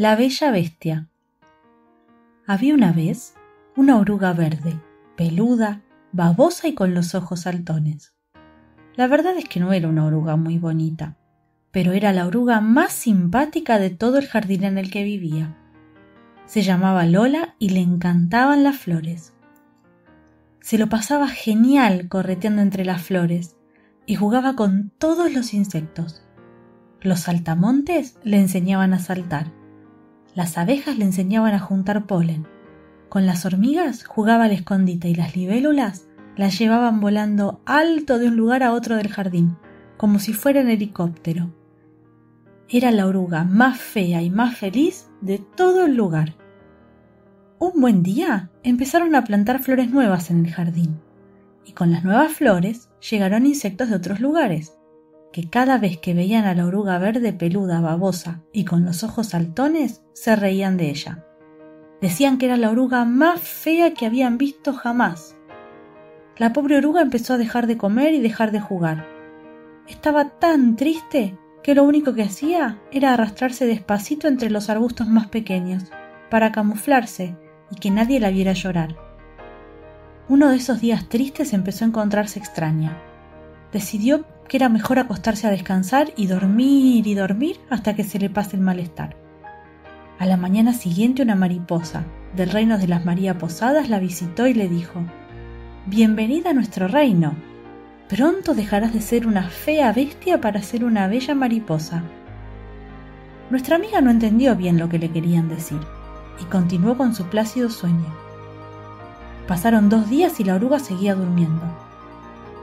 [0.00, 1.08] La Bella Bestia.
[2.46, 3.34] Había una vez
[3.74, 4.80] una oruga verde,
[5.16, 5.82] peluda,
[6.12, 8.14] babosa y con los ojos saltones.
[8.94, 11.16] La verdad es que no era una oruga muy bonita,
[11.72, 15.56] pero era la oruga más simpática de todo el jardín en el que vivía.
[16.46, 19.34] Se llamaba Lola y le encantaban las flores.
[20.60, 23.56] Se lo pasaba genial correteando entre las flores
[24.06, 26.22] y jugaba con todos los insectos.
[27.00, 29.57] Los saltamontes le enseñaban a saltar.
[30.38, 32.46] Las abejas le enseñaban a juntar polen.
[33.08, 36.06] Con las hormigas jugaba al escondite y las libélulas
[36.36, 39.56] las llevaban volando alto de un lugar a otro del jardín,
[39.96, 41.52] como si fuera en helicóptero.
[42.68, 46.36] Era la oruga más fea y más feliz de todo el lugar.
[47.58, 51.00] Un buen día empezaron a plantar flores nuevas en el jardín,
[51.64, 54.77] y con las nuevas flores llegaron insectos de otros lugares,
[55.32, 59.28] que cada vez que veían a la oruga verde peluda, babosa y con los ojos
[59.28, 61.24] saltones, se reían de ella.
[62.00, 65.36] Decían que era la oruga más fea que habían visto jamás.
[66.36, 69.06] La pobre oruga empezó a dejar de comer y dejar de jugar.
[69.88, 75.26] Estaba tan triste que lo único que hacía era arrastrarse despacito entre los arbustos más
[75.26, 75.84] pequeños,
[76.30, 77.36] para camuflarse
[77.70, 78.96] y que nadie la viera llorar.
[80.28, 82.96] Uno de esos días tristes empezó a encontrarse extraña.
[83.72, 88.30] Decidió que era mejor acostarse a descansar y dormir y dormir hasta que se le
[88.30, 89.16] pase el malestar.
[90.18, 94.54] A la mañana siguiente una mariposa del reino de las María Posadas la visitó y
[94.54, 95.00] le dijo
[95.86, 97.34] Bienvenida a nuestro reino.
[98.08, 102.02] Pronto dejarás de ser una fea bestia para ser una bella mariposa.
[103.50, 105.78] Nuestra amiga no entendió bien lo que le querían decir
[106.40, 108.14] y continuó con su plácido sueño.
[109.46, 111.62] Pasaron dos días y la oruga seguía durmiendo.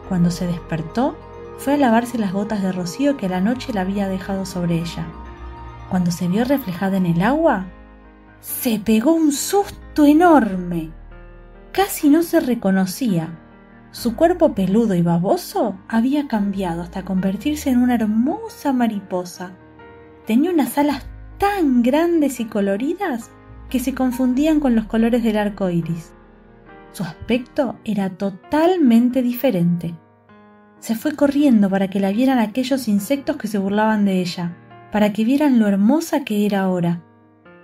[0.07, 1.17] Cuando se despertó,
[1.57, 5.05] fue a lavarse las gotas de rocío que la noche la había dejado sobre ella.
[5.89, 7.65] Cuando se vio reflejada en el agua,
[8.41, 10.91] se pegó un susto enorme.
[11.71, 13.29] Casi no se reconocía.
[13.91, 19.53] Su cuerpo peludo y baboso había cambiado hasta convertirse en una hermosa mariposa.
[20.25, 21.05] Tenía unas alas
[21.37, 23.31] tan grandes y coloridas
[23.69, 26.13] que se confundían con los colores del arco iris.
[26.91, 29.95] Su aspecto era totalmente diferente.
[30.79, 34.55] Se fue corriendo para que la vieran aquellos insectos que se burlaban de ella,
[34.91, 37.03] para que vieran lo hermosa que era ahora.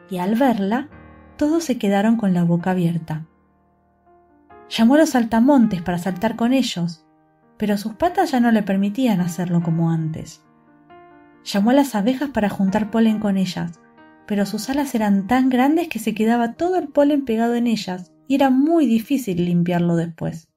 [0.09, 0.89] Y al verla,
[1.37, 3.25] todos se quedaron con la boca abierta.
[4.69, 7.05] Llamó a los saltamontes para saltar con ellos,
[7.57, 10.43] pero sus patas ya no le permitían hacerlo como antes.
[11.43, 13.79] Llamó a las abejas para juntar polen con ellas,
[14.27, 18.11] pero sus alas eran tan grandes que se quedaba todo el polen pegado en ellas
[18.27, 20.50] y era muy difícil limpiarlo después.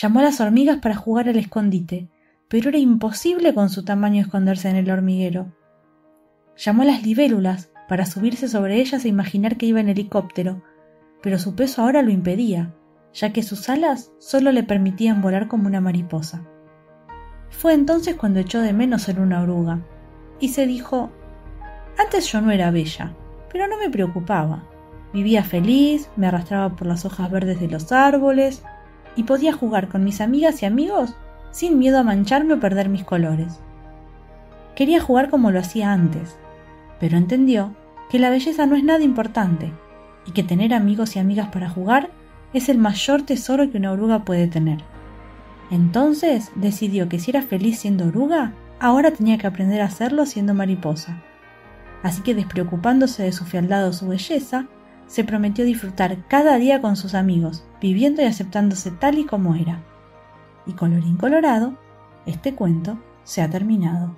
[0.00, 2.08] Llamó a las hormigas para jugar al escondite,
[2.46, 5.52] pero era imposible con su tamaño esconderse en el hormiguero.
[6.56, 10.62] Llamó a las libélulas para subirse sobre ellas e imaginar que iba en helicóptero,
[11.20, 12.72] pero su peso ahora lo impedía,
[13.12, 16.46] ya que sus alas solo le permitían volar como una mariposa.
[17.50, 19.80] Fue entonces cuando echó de menos ser una oruga,
[20.38, 21.10] y se dijo
[21.98, 23.16] antes yo no era bella,
[23.50, 24.62] pero no me preocupaba.
[25.12, 28.62] Vivía feliz, me arrastraba por las hojas verdes de los árboles
[29.18, 31.14] y podía jugar con mis amigas y amigos
[31.50, 33.60] sin miedo a mancharme o perder mis colores.
[34.76, 36.38] Quería jugar como lo hacía antes,
[37.00, 37.74] pero entendió
[38.08, 39.72] que la belleza no es nada importante
[40.24, 42.10] y que tener amigos y amigas para jugar
[42.54, 44.78] es el mayor tesoro que una oruga puede tener.
[45.70, 50.54] Entonces decidió que si era feliz siendo oruga, ahora tenía que aprender a hacerlo siendo
[50.54, 51.20] mariposa
[52.02, 54.66] así que despreocupándose de su fealdad o su belleza,
[55.08, 59.82] se prometió disfrutar cada día con sus amigos, viviendo y aceptándose tal y como era.
[60.66, 61.76] Y colorín colorado,
[62.26, 64.16] este cuento se ha terminado.